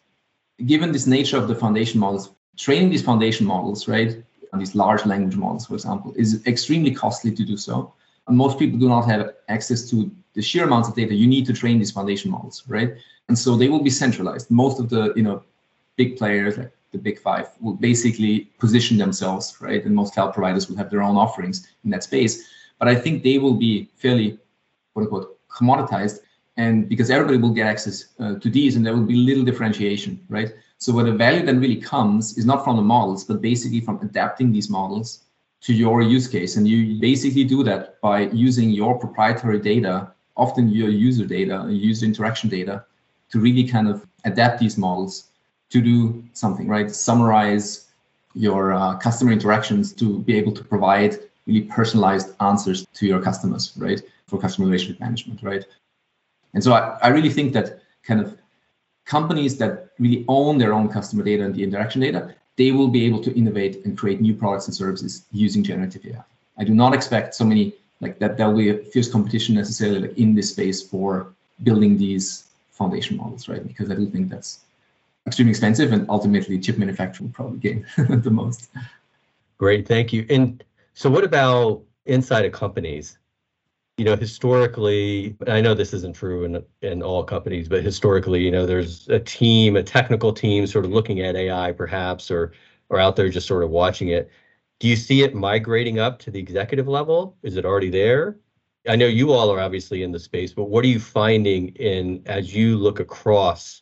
given 0.67 0.93
this 0.93 1.07
nature 1.07 1.37
of 1.37 1.49
the 1.49 1.55
foundation 1.55 2.01
models, 2.01 2.31
training 2.57 2.91
these 2.91 3.03
foundation 3.03 3.47
models, 3.47 3.89
right, 3.89 4.23
these 4.59 4.75
large 4.75 5.07
language 5.07 5.37
models, 5.37 5.67
for 5.67 5.75
example, 5.75 6.12
is 6.17 6.47
extremely 6.47 6.91
costly 6.95 7.33
to 7.33 7.45
do 7.45 7.57
so. 7.57 7.93
And 8.27 8.37
most 8.37 8.59
people 8.59 8.79
do 8.79 8.89
not 8.89 9.03
have 9.03 9.35
access 9.49 9.89
to 9.91 10.11
the 10.35 10.43
sheer 10.43 10.65
amounts 10.65 10.89
of 10.89 10.95
data 10.95 11.15
you 11.15 11.27
need 11.27 11.47
to 11.47 11.53
train 11.53 11.79
these 11.79 11.91
foundation 11.91 12.31
models, 12.31 12.62
right? 12.69 12.95
And 13.29 13.39
so 13.39 13.57
they 13.57 13.69
will 13.69 13.83
be 13.83 13.91
centralized. 13.91 14.51
Most 14.51 14.79
of 14.79 14.89
the, 14.89 15.12
you 15.17 15.23
know, 15.23 15.43
big 15.97 16.17
players 16.17 16.59
like 16.59 16.73
the 16.93 16.99
big 16.99 17.19
five 17.19 17.49
will 17.61 17.75
basically 17.75 18.51
position 18.59 18.99
themselves, 18.99 19.57
right? 19.61 19.85
And 19.85 19.95
most 19.95 20.15
cloud 20.15 20.33
providers 20.33 20.69
will 20.69 20.77
have 20.77 20.91
their 20.91 21.03
own 21.03 21.17
offerings 21.17 21.67
in 21.85 21.91
that 21.91 22.05
space. 22.05 22.49
But 22.79 22.89
I 22.89 22.95
think 22.95 23.23
they 23.23 23.39
will 23.39 23.55
be 23.55 23.91
fairly, 23.97 24.39
quote 24.93 25.05
unquote, 25.05 25.39
commoditized. 25.49 26.21
And 26.57 26.89
because 26.89 27.11
everybody 27.11 27.39
will 27.39 27.55
get 27.55 27.67
access 27.67 28.09
uh, 28.21 28.35
to 28.35 28.51
these 28.51 28.77
and 28.77 28.85
there 28.85 28.95
will 28.95 29.07
be 29.07 29.15
little 29.15 29.45
differentiation, 29.45 30.21
right? 30.29 30.53
So 30.77 30.93
where 30.93 31.05
the 31.05 31.13
value 31.13 31.47
then 31.47 31.61
really 31.61 31.81
comes 31.81 32.37
is 32.37 32.45
not 32.45 32.63
from 32.65 32.77
the 32.77 32.83
models, 32.83 33.25
but 33.25 33.41
basically 33.41 33.81
from 33.81 34.01
adapting 34.03 34.53
these 34.53 34.69
models 34.69 35.25
to 35.63 35.73
your 35.73 36.03
use 36.03 36.29
case. 36.29 36.57
And 36.57 36.69
you 36.69 37.01
basically 37.01 37.45
do 37.45 37.63
that 37.63 38.01
by 38.01 38.23
using 38.31 38.71
your 38.71 38.99
proprietary 38.99 39.61
data, 39.61 40.13
often 40.37 40.69
your 40.69 40.91
user 40.91 41.25
data, 41.25 41.67
user 41.71 42.05
interaction 42.05 42.51
data, 42.51 42.85
to 43.31 43.39
really 43.41 43.65
kind 43.65 43.89
of 43.89 44.07
adapt 44.25 44.59
these 44.59 44.77
models 44.77 45.32
to 45.73 45.81
do 45.81 46.23
something, 46.35 46.69
right? 46.69 46.91
Summarize 46.91 47.87
your 48.35 48.75
uh, 48.75 48.97
customer 48.97 49.33
interactions 49.33 49.93
to 49.95 50.19
be 50.21 50.37
able 50.37 50.52
to 50.52 50.62
provide 50.62 51.19
really 51.47 51.62
personalized 51.62 52.35
answers 52.41 52.87
to 52.95 53.07
your 53.07 53.21
customers, 53.21 53.73
right? 53.76 54.00
For 54.26 54.38
customer 54.38 54.67
relationship 54.67 55.00
management, 55.00 55.43
right? 55.43 55.64
And 56.55 56.62
so 56.62 56.75
I, 56.75 56.99
I 57.02 57.09
really 57.09 57.31
think 57.31 57.55
that 57.55 57.81
kind 58.02 58.21
of 58.21 58.37
companies 59.07 59.57
that 59.59 59.91
really 59.99 60.25
own 60.29 60.59
their 60.59 60.73
own 60.75 60.88
customer 60.88 61.25
data 61.25 61.43
and 61.45 61.55
the 61.55 61.62
interaction 61.62 62.02
data, 62.02 62.35
they 62.57 62.71
will 62.71 62.88
be 62.88 63.07
able 63.07 63.23
to 63.23 63.35
innovate 63.35 63.85
and 63.85 63.97
create 63.97 64.21
new 64.21 64.35
products 64.35 64.67
and 64.67 64.75
services 64.75 65.25
using 65.33 65.64
generative 65.64 66.05
AI. 66.07 66.23
I 66.59 66.64
do 66.64 66.75
not 66.75 66.95
expect 66.95 67.35
so 67.35 67.45
many 67.45 67.75
like 68.00 68.19
that 68.19 68.37
there'll 68.37 68.57
be 68.57 68.71
a 68.71 68.79
fierce 68.79 69.11
competition 69.11 69.55
necessarily 69.55 70.00
like 70.00 70.19
in 70.19 70.35
this 70.35 70.50
space 70.50 70.83
for 70.83 71.33
building 71.62 71.97
these 71.97 72.49
foundation 72.71 73.17
models, 73.17 73.49
right? 73.49 73.67
Because 73.67 73.91
I 73.91 73.95
do 73.95 74.07
think 74.11 74.29
that's 74.29 74.61
extremely 75.26 75.50
expensive 75.50 75.93
and 75.93 76.09
ultimately 76.09 76.59
chip 76.59 76.79
manufacturing 76.79 77.31
probably 77.31 77.59
gain 77.59 77.87
the 77.97 78.31
most. 78.31 78.71
Great, 79.59 79.87
thank 79.87 80.12
you. 80.12 80.26
And 80.29 80.62
so 80.95 81.09
what 81.09 81.25
about 81.25 81.83
inside 82.07 82.45
of 82.45 82.52
companies? 82.52 83.19
You 83.99 84.07
know, 84.07 84.17
historically, 84.17 85.37
I 85.47 85.61
know 85.61 85.75
this 85.75 85.93
isn't 85.93 86.17
true 86.17 86.45
in 86.45 86.64
in 86.81 87.02
all 87.02 87.23
companies, 87.23 87.69
but 87.69 87.85
historically, 87.85 88.43
you 88.43 88.50
know, 88.50 88.67
there's 88.67 89.09
a 89.09 89.21
team, 89.21 89.76
a 89.76 89.83
technical 89.83 90.33
team 90.33 90.67
sort 90.67 90.85
of 90.85 90.91
looking 90.91 91.21
at 91.21 91.37
AI 91.37 91.73
perhaps 91.73 92.31
or 92.31 92.52
or 92.88 92.99
out 92.99 93.17
there 93.17 93.29
just 93.29 93.47
sort 93.47 93.62
of 93.62 93.71
watching 93.71 94.09
it. 94.09 94.31
Do 94.81 94.88
you 94.88 94.97
see 94.97 95.23
it 95.23 95.35
migrating 95.35 95.99
up 96.00 96.19
to 96.21 96.31
the 96.31 96.41
executive 96.41 96.88
level? 96.88 97.37
Is 97.43 97.57
it 97.57 97.64
already 97.64 97.91
there? 97.91 98.38
I 98.88 98.97
know 98.97 99.07
you 99.07 99.31
all 99.31 99.50
are 99.52 99.61
obviously 99.61 100.02
in 100.02 100.11
the 100.11 100.19
space, 100.19 100.52
but 100.52 100.64
what 100.64 100.85
are 100.85 100.88
you 100.88 100.99
finding 100.99 101.69
in 101.76 102.23
as 102.26 102.52
you 102.55 102.76
look 102.76 102.99
across 102.99 103.82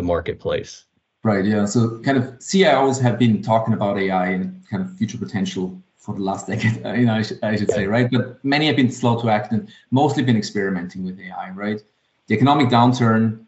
the 0.00 0.06
marketplace. 0.06 0.86
Right. 1.22 1.44
Yeah. 1.44 1.66
So 1.66 1.98
kind 2.00 2.16
of 2.16 2.24
CIOs 2.38 3.00
have 3.02 3.18
been 3.18 3.42
talking 3.42 3.74
about 3.74 3.98
AI 3.98 4.28
and 4.28 4.62
kind 4.70 4.82
of 4.82 4.96
future 4.96 5.18
potential 5.18 5.80
for 5.98 6.14
the 6.14 6.22
last 6.22 6.46
decade. 6.52 6.84
Uh, 6.84 6.94
you 6.94 7.06
know, 7.06 7.16
I, 7.16 7.22
sh- 7.22 7.40
I 7.42 7.56
should 7.56 7.70
say, 7.70 7.86
right? 7.86 8.10
But 8.10 8.42
many 8.42 8.66
have 8.66 8.76
been 8.76 8.90
slow 8.90 9.20
to 9.20 9.28
act 9.28 9.52
and 9.52 9.68
mostly 9.90 10.22
been 10.22 10.36
experimenting 10.36 11.04
with 11.04 11.20
AI. 11.20 11.50
Right. 11.50 11.82
The 12.28 12.34
economic 12.34 12.68
downturn 12.68 13.44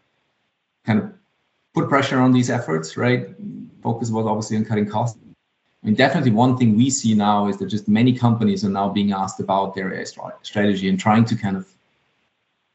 kind 0.85 0.99
of 0.99 1.11
put 1.73 1.89
pressure 1.89 2.19
on 2.19 2.31
these 2.31 2.49
efforts. 2.51 2.95
Right. 2.95 3.29
Focus 3.81 4.11
was 4.11 4.27
obviously 4.27 4.57
on 4.57 4.65
cutting 4.65 4.87
costs. 4.87 5.17
I 5.81 5.87
mean, 5.87 5.95
definitely 5.95 6.31
one 6.31 6.55
thing 6.55 6.77
we 6.77 6.89
see 6.89 7.13
now 7.13 7.47
is 7.47 7.57
that 7.57 7.65
just 7.65 7.87
many 7.87 8.13
companies 8.13 8.63
are 8.63 8.69
now 8.69 8.87
being 8.87 9.11
asked 9.11 9.39
about 9.39 9.75
their 9.75 9.93
AI 9.93 10.05
strategy 10.43 10.87
and 10.87 10.97
trying 10.97 11.25
to 11.25 11.35
kind 11.35 11.57
of 11.57 11.67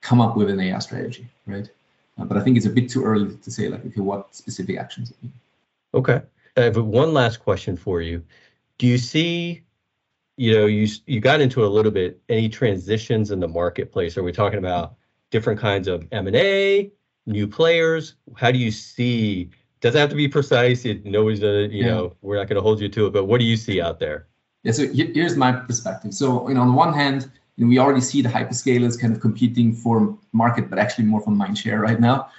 come 0.02 0.20
up 0.20 0.36
with 0.36 0.50
an 0.50 0.60
AI 0.60 0.78
strategy, 0.80 1.26
right? 1.46 1.70
Uh, 2.18 2.24
but 2.24 2.36
I 2.36 2.40
think 2.40 2.56
it's 2.56 2.66
a 2.66 2.70
bit 2.70 2.88
too 2.88 3.04
early 3.04 3.36
to 3.36 3.50
say 3.50 3.68
like, 3.68 3.84
okay, 3.86 4.00
what 4.00 4.34
specific 4.34 4.76
actions? 4.76 5.12
Okay. 5.94 6.22
I 6.56 6.62
have 6.62 6.76
one 6.76 7.12
last 7.12 7.38
question 7.38 7.76
for 7.76 8.02
you. 8.02 8.22
Do 8.78 8.86
you 8.86 8.98
see, 8.98 9.62
you 10.36 10.54
know, 10.54 10.66
you 10.66 10.88
you 11.06 11.20
got 11.20 11.40
into 11.40 11.64
a 11.64 11.66
little 11.66 11.92
bit 11.92 12.20
any 12.28 12.48
transitions 12.48 13.30
in 13.30 13.40
the 13.40 13.48
marketplace? 13.48 14.16
Are 14.16 14.22
we 14.22 14.32
talking 14.32 14.58
about 14.58 14.94
different 15.30 15.60
kinds 15.60 15.88
of 15.88 16.06
M&A, 16.12 16.90
new 17.26 17.46
players? 17.46 18.14
How 18.36 18.50
do 18.50 18.58
you 18.58 18.70
see? 18.70 19.50
Doesn't 19.80 20.00
have 20.00 20.10
to 20.10 20.16
be 20.16 20.26
precise? 20.26 20.84
It 20.84 21.14
always, 21.14 21.42
uh, 21.42 21.68
you 21.70 21.84
yeah. 21.84 21.86
know, 21.86 22.16
we're 22.22 22.36
not 22.36 22.48
going 22.48 22.56
to 22.56 22.62
hold 22.62 22.80
you 22.80 22.88
to 22.88 23.06
it. 23.06 23.12
But 23.12 23.26
what 23.26 23.38
do 23.38 23.44
you 23.44 23.56
see 23.56 23.80
out 23.80 24.00
there? 24.00 24.26
Yeah. 24.64 24.72
So 24.72 24.88
here's 24.92 25.36
my 25.36 25.52
perspective. 25.52 26.12
So, 26.12 26.48
you 26.48 26.54
know, 26.54 26.62
on 26.62 26.68
the 26.68 26.74
one 26.74 26.92
hand, 26.92 27.30
and 27.58 27.68
we 27.68 27.78
already 27.78 28.00
see 28.00 28.22
the 28.22 28.28
hyperscalers 28.28 28.98
kind 28.98 29.12
of 29.12 29.20
competing 29.20 29.74
for 29.74 30.16
market, 30.32 30.70
but 30.70 30.78
actually 30.78 31.04
more 31.04 31.20
for 31.20 31.30
mind 31.30 31.58
share 31.58 31.80
right 31.80 32.00
now. 32.00 32.30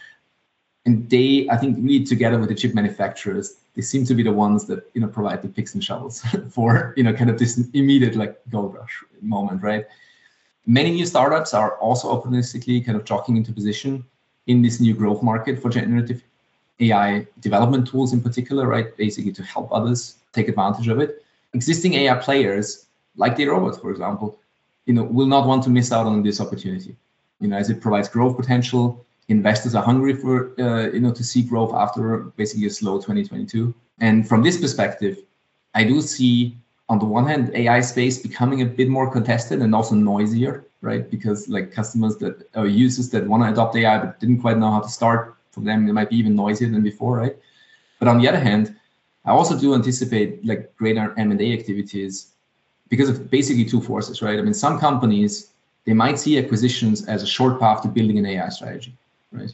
And 0.86 1.10
they, 1.10 1.48
I 1.50 1.58
think, 1.58 1.78
really 1.78 2.06
together 2.06 2.40
with 2.40 2.50
the 2.50 2.56
chip 2.56 2.74
manufacturers, 2.74 3.58
they 3.76 3.82
seem 3.82 4.06
to 4.06 4.16
be 4.16 4.24
the 4.24 4.32
ones 4.32 4.66
that 4.66 4.90
you 4.94 5.02
know 5.02 5.08
provide 5.08 5.42
the 5.42 5.50
picks 5.50 5.74
and 5.74 5.84
shovels 5.84 6.22
for 6.50 6.94
you 6.98 7.04
know 7.04 7.14
kind 7.14 7.30
of 7.30 7.38
this 7.38 7.58
immediate 7.74 8.16
like 8.16 8.40
gold 8.50 8.74
rush 8.74 9.04
moment, 9.22 9.62
right? 9.62 9.86
Many 10.66 10.92
new 10.92 11.06
startups 11.06 11.54
are 11.54 11.78
also 11.78 12.08
opportunistically 12.16 12.86
kind 12.86 12.98
of 12.98 13.04
jockeying 13.04 13.38
into 13.38 13.52
position 13.52 14.06
in 14.48 14.62
this 14.62 14.80
new 14.80 14.94
growth 14.94 15.22
market 15.22 15.62
for 15.62 15.70
generative 15.70 16.24
AI 16.80 17.28
development 17.42 17.88
tools 17.88 18.14
in 18.14 18.22
particular, 18.22 18.68
right? 18.68 18.96
Basically 18.96 19.32
to 19.34 19.44
help 19.44 19.70
others 19.72 20.16
take 20.32 20.48
advantage 20.48 20.88
of 20.88 21.00
it. 21.00 21.24
Existing 21.54 21.96
AI 21.96 22.16
players 22.16 22.86
like 23.16 23.36
DataRobot, 23.36 23.82
for 23.82 23.92
example, 23.92 24.40
you 24.86 24.94
know, 24.94 25.04
will 25.04 25.28
not 25.28 25.48
want 25.48 25.64
to 25.64 25.70
miss 25.70 25.92
out 25.92 26.06
on 26.06 26.24
this 26.24 26.42
opportunity. 26.42 26.96
You 27.40 27.48
know, 27.48 27.58
as 27.58 27.70
it 27.70 27.82
provides 27.82 28.10
growth 28.10 28.36
potential, 28.36 29.06
investors 29.30 29.76
are 29.76 29.84
hungry 29.84 30.16
for 30.16 30.60
uh, 30.60 30.92
you 30.92 31.00
know 31.00 31.14
to 31.14 31.24
see 31.24 31.42
growth 31.42 31.74
after 31.74 32.18
basically 32.36 32.68
a 32.68 32.70
slow 32.70 32.98
2022. 32.98 33.74
And 34.00 34.28
from 34.28 34.44
this 34.44 34.60
perspective, 34.60 35.18
I 35.74 35.84
do 35.84 36.02
see 36.02 36.58
on 36.90 37.00
the 37.00 37.06
one 37.06 37.28
hand 37.28 37.52
AI 37.54 37.82
space 37.82 38.18
becoming 38.18 38.62
a 38.62 38.66
bit 38.66 38.90
more 38.90 39.10
contested 39.12 39.62
and 39.62 39.74
also 39.76 39.96
noisier, 39.96 40.66
right? 40.82 41.10
Because 41.10 41.48
like 41.48 41.72
customers 41.72 42.18
that 42.18 42.48
or 42.56 42.68
users 42.68 43.10
that 43.12 43.28
want 43.28 43.44
to 43.44 43.52
adopt 43.52 43.76
AI 43.76 44.00
but 44.00 44.20
didn't 44.20 44.42
quite 44.42 44.58
know 44.58 44.72
how 44.72 44.82
to 44.82 44.90
start, 44.90 45.38
for 45.52 45.62
them 45.62 45.88
it 45.88 45.94
might 45.94 46.10
be 46.10 46.18
even 46.18 46.36
noisier 46.36 46.70
than 46.70 46.82
before, 46.82 47.18
right? 47.18 47.38
But 48.00 48.08
on 48.08 48.18
the 48.18 48.28
other 48.28 48.40
hand, 48.40 48.76
I 49.26 49.32
also 49.32 49.58
do 49.58 49.76
anticipate 49.76 50.44
like 50.46 50.76
greater 50.76 51.14
M&A 51.18 51.54
activities 51.54 52.32
because 52.90 53.10
of 53.10 53.30
basically 53.30 53.66
two 53.66 53.82
forces, 53.82 54.22
right? 54.22 54.38
I 54.38 54.42
mean, 54.42 54.54
some 54.54 54.80
companies 54.80 55.52
they 55.86 55.94
might 55.94 56.20
see 56.20 56.38
acquisitions 56.38 57.08
as 57.08 57.24
a 57.24 57.28
short 57.28 57.60
path 57.60 57.82
to 57.82 57.88
building 57.88 58.18
an 58.20 58.26
AI 58.26 58.50
strategy, 58.50 58.94
right? 59.32 59.52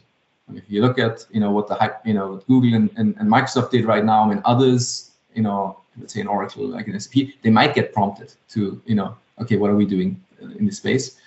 Mean, 0.47 0.57
if 0.57 0.63
you 0.67 0.81
look 0.81 0.99
at 0.99 1.25
you 1.31 1.39
know 1.39 1.51
what 1.51 1.67
the 1.67 1.95
you 2.05 2.13
know 2.13 2.41
Google 2.47 2.73
and, 2.73 2.89
and, 2.97 3.15
and 3.19 3.29
Microsoft 3.29 3.71
did 3.71 3.85
right 3.85 4.03
now, 4.03 4.25
mean 4.25 4.41
others, 4.45 5.11
you 5.33 5.41
know, 5.41 5.79
let's 5.99 6.13
say 6.13 6.21
an 6.21 6.27
Oracle 6.27 6.67
like 6.67 6.87
an 6.87 6.99
SAP, 6.99 7.27
they 7.41 7.49
might 7.49 7.73
get 7.73 7.93
prompted 7.93 8.33
to 8.49 8.81
you 8.85 8.95
know, 8.95 9.17
okay, 9.41 9.57
what 9.57 9.69
are 9.69 9.75
we 9.75 9.85
doing 9.85 10.21
uh, 10.41 10.49
in 10.59 10.65
this 10.65 10.77
space? 10.77 11.17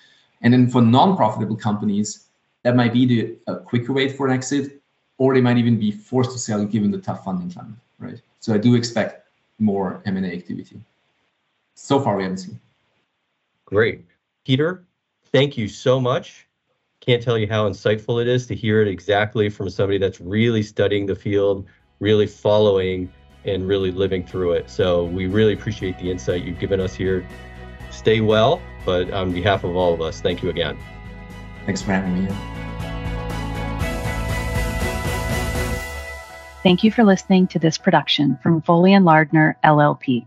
And 0.43 0.53
then 0.53 0.71
for 0.71 0.81
non-profitable 0.81 1.57
companies, 1.57 2.27
that 2.63 2.77
might 2.77 2.93
be 2.93 3.07
the 3.07 3.37
a 3.53 3.57
quicker 3.57 3.93
way 3.93 4.09
for 4.09 4.29
an 4.29 4.33
exit, 4.33 4.81
or 5.19 5.35
they 5.35 5.41
might 5.41 5.59
even 5.59 5.79
be 5.79 5.91
forced 5.91 6.33
to 6.33 6.39
sell 6.39 6.65
given 6.65 6.91
the 6.91 6.99
tough 6.99 7.25
funding 7.25 7.51
climate, 7.51 7.81
right? 7.99 8.21
So 8.41 8.55
I 8.55 8.59
do 8.59 8.77
expect 8.77 9.27
more 9.59 10.01
M&A 10.07 10.33
activity 10.33 10.81
so 11.79 12.01
far 12.01 12.17
we 12.17 12.25
haven't 12.25 12.39
seen. 12.39 12.61
Great. 13.65 14.05
Peter, 14.45 14.85
thank 15.33 15.57
you 15.57 15.69
so 15.69 16.01
much. 16.01 16.49
Can't 17.01 17.23
tell 17.23 17.39
you 17.39 17.47
how 17.47 17.69
insightful 17.69 18.21
it 18.21 18.27
is 18.27 18.47
to 18.49 18.55
hear 18.55 18.83
it 18.83 18.89
exactly 18.89 19.49
from 19.49 19.71
somebody 19.71 19.99
that's 19.99 20.21
really 20.21 20.63
studying 20.63 21.07
the 21.07 21.15
field, 21.15 21.67
really 22.01 22.27
following, 22.27 23.11
and 23.45 23.69
really 23.69 23.93
living 23.93 24.27
through 24.27 24.53
it. 24.53 24.69
So 24.69 25.05
we 25.05 25.27
really 25.27 25.53
appreciate 25.53 25.99
the 25.99 26.11
insight 26.11 26.43
you've 26.43 26.59
given 26.59 26.81
us 26.81 26.95
here. 26.95 27.27
Stay 27.91 28.21
well, 28.21 28.61
but 28.85 29.11
on 29.13 29.33
behalf 29.33 29.65
of 29.65 29.77
all 29.77 29.95
of 29.95 30.01
us, 30.03 30.21
thank 30.21 30.43
you 30.43 30.51
again. 30.51 30.77
Thanks 31.65 31.81
for 31.81 31.93
having 31.93 32.25
me. 32.25 32.31
Thank 36.65 36.83
you 36.83 36.91
for 36.91 37.05
listening 37.05 37.47
to 37.49 37.59
this 37.59 37.79
production 37.79 38.37
from 38.43 38.61
Foley 38.63 38.93
and 38.93 39.05
Lardner, 39.05 39.57
LLP. 39.65 40.27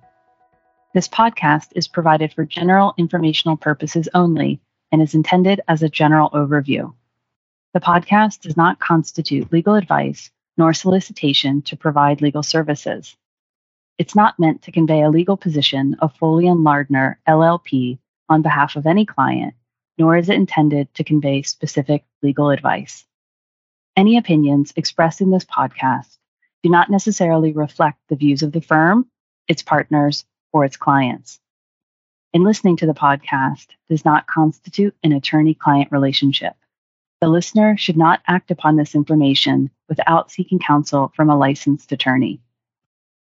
This 0.94 1.08
podcast 1.08 1.70
is 1.74 1.88
provided 1.88 2.34
for 2.34 2.44
general 2.44 2.94
informational 2.98 3.56
purposes 3.56 4.10
only 4.14 4.60
and 4.92 5.02
is 5.02 5.16
intended 5.16 5.62
as 5.70 5.82
a 5.82 5.90
general 5.90 6.30
overview. 6.32 6.94
The 7.74 7.80
podcast 7.80 8.42
does 8.42 8.58
not 8.58 8.80
constitute 8.80 9.54
legal 9.54 9.76
advice 9.76 10.32
nor 10.58 10.74
solicitation 10.74 11.62
to 11.62 11.78
provide 11.78 12.22
legal 12.22 12.44
services. 12.44 13.16
It's 13.98 14.16
not 14.16 14.38
meant 14.38 14.64
to 14.64 14.74
convey 14.74 15.02
a 15.02 15.10
legal 15.10 15.38
position 15.38 15.96
of 16.00 16.14
Foley 16.18 16.48
and 16.48 16.66
Lardner, 16.66 17.20
LLP, 17.26 17.98
on 18.28 18.42
behalf 18.42 18.76
of 18.76 18.86
any 18.86 19.06
client, 19.06 19.54
nor 19.98 20.18
is 20.18 20.28
it 20.28 20.36
intended 20.36 20.94
to 20.96 21.06
convey 21.06 21.42
specific 21.42 22.04
legal 22.22 22.50
advice. 22.50 23.06
Any 23.96 24.18
opinions 24.18 24.74
expressed 24.76 25.22
in 25.22 25.32
this 25.32 25.46
podcast 25.46 26.18
do 26.64 26.70
not 26.70 26.90
necessarily 26.90 27.54
reflect 27.54 28.00
the 28.10 28.18
views 28.18 28.44
of 28.44 28.52
the 28.52 28.62
firm, 28.62 29.08
its 29.48 29.62
partners, 29.62 30.26
or 30.53 30.65
its 30.65 30.77
clients. 30.77 31.39
In 32.34 32.43
listening 32.43 32.77
to 32.77 32.86
the 32.86 32.93
podcast 32.93 33.67
does 33.89 34.05
not 34.05 34.27
constitute 34.27 34.96
an 35.03 35.12
attorney 35.12 35.53
client 35.53 35.91
relationship. 35.91 36.55
The 37.20 37.27
listener 37.27 37.77
should 37.77 37.98
not 37.98 38.22
act 38.25 38.51
upon 38.51 38.77
this 38.77 38.96
information 38.96 39.70
without 39.89 40.31
seeking 40.31 40.60
counsel 40.60 41.12
from 41.15 41.29
a 41.29 41.38
licensed 41.38 41.91
attorney. 41.91 42.41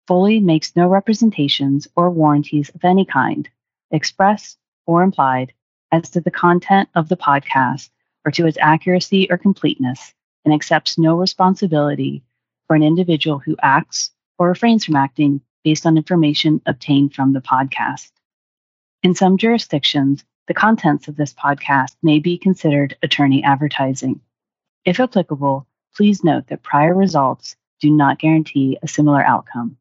Foley 0.06 0.40
makes 0.40 0.76
no 0.76 0.88
representations 0.88 1.88
or 1.97 2.11
warranties 2.11 2.68
of 2.70 2.85
any 2.85 3.04
kind, 3.04 3.49
express 3.90 4.56
or 4.87 5.02
implied, 5.02 5.52
as 5.90 6.11
to 6.11 6.20
the 6.20 6.30
content 6.30 6.88
of 6.94 7.08
the 7.08 7.16
podcast 7.16 7.90
or 8.25 8.30
to 8.32 8.47
its 8.47 8.58
accuracy 8.61 9.26
or 9.30 9.38
completeness, 9.38 10.14
and 10.44 10.54
accepts 10.54 10.99
no 10.99 11.16
responsibility 11.16 12.23
for 12.66 12.76
an 12.76 12.82
individual 12.82 13.38
who 13.38 13.56
acts 13.62 14.11
or 14.38 14.49
refrains 14.49 14.85
from 14.85 14.97
acting 14.97 15.40
based 15.69 15.85
on 15.85 15.99
information 15.99 16.63
obtained 16.65 17.15
from 17.15 17.35
the 17.35 17.43
podcast. 17.43 18.11
In 19.03 19.15
some 19.15 19.37
jurisdictions, 19.37 20.25
the 20.47 20.55
contents 20.55 21.09
of 21.09 21.17
this 21.17 21.35
podcast 21.35 21.95
may 22.03 22.21
be 22.21 22.39
considered 22.39 22.97
attorney 23.03 23.45
advertising. 23.45 24.23
If 24.87 24.99
applicable, 24.99 25.67
please 25.95 26.25
note 26.25 26.47
that 26.47 26.63
prior 26.63 26.95
results 26.95 27.55
do 27.83 27.91
not 27.91 28.19
guarantee 28.19 28.79
a 28.83 28.89
similar 28.89 29.23
outcome. 29.23 29.77